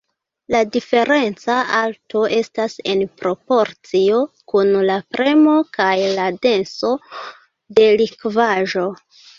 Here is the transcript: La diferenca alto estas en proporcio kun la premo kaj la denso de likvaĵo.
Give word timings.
La 0.53 0.59
diferenca 0.75 1.57
alto 1.79 2.23
estas 2.39 2.79
en 2.95 3.05
proporcio 3.21 4.25
kun 4.55 4.75
la 4.89 4.97
premo 5.19 5.57
kaj 5.79 5.95
la 6.19 6.27
denso 6.49 6.95
de 7.81 7.91
likvaĵo. 8.05 8.93